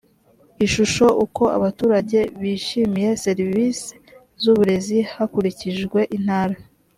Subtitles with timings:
[0.65, 3.93] ishusho uko abaturage bishimiye serivisi
[4.41, 6.55] z uburezi hakurikijwe intara